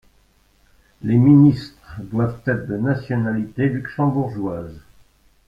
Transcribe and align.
Les 1.03 1.15
ministres 1.15 1.97
doivent 2.01 2.41
être 2.47 2.65
de 2.65 2.75
nationalité 2.75 3.69
luxembourgeoise. 3.69 4.81